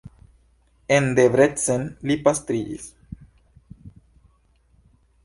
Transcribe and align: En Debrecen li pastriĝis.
En 0.95 1.09
Debrecen 1.19 1.85
li 2.11 2.17
pastriĝis. 2.29 2.87